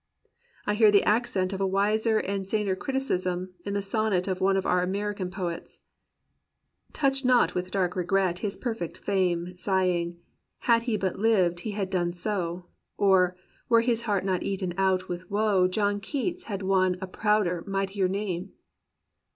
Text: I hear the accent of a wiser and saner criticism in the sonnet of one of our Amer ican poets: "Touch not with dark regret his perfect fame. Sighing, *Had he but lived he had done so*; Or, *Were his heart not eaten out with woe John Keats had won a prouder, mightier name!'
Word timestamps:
I 0.65 0.73
hear 0.73 0.89
the 0.89 1.03
accent 1.03 1.53
of 1.53 1.61
a 1.61 1.67
wiser 1.67 2.17
and 2.17 2.47
saner 2.47 2.75
criticism 2.75 3.53
in 3.63 3.75
the 3.75 3.83
sonnet 3.83 4.27
of 4.27 4.41
one 4.41 4.57
of 4.57 4.65
our 4.65 4.81
Amer 4.81 5.13
ican 5.13 5.31
poets: 5.31 5.77
"Touch 6.91 7.23
not 7.23 7.53
with 7.53 7.69
dark 7.69 7.95
regret 7.95 8.39
his 8.39 8.57
perfect 8.57 8.97
fame. 8.97 9.55
Sighing, 9.55 10.17
*Had 10.61 10.81
he 10.89 10.97
but 10.97 11.19
lived 11.19 11.59
he 11.59 11.71
had 11.73 11.91
done 11.91 12.13
so*; 12.13 12.65
Or, 12.97 13.35
*Were 13.69 13.81
his 13.81 14.01
heart 14.01 14.25
not 14.25 14.41
eaten 14.41 14.73
out 14.75 15.07
with 15.07 15.29
woe 15.29 15.67
John 15.67 15.99
Keats 15.99 16.45
had 16.45 16.63
won 16.63 16.97
a 16.99 17.05
prouder, 17.05 17.63
mightier 17.67 18.07
name!' 18.07 18.53